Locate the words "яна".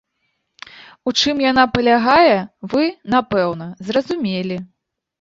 1.51-1.67